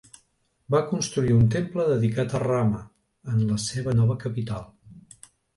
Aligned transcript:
Va 0.75 0.79
construir 0.93 1.35
un 1.35 1.43
temple 1.57 1.85
dedicat 1.91 2.33
a 2.33 2.41
Rama 2.45 2.81
en 3.35 3.47
la 3.53 3.61
seva 3.67 3.97
nova 4.01 4.17
capital. 4.25 4.69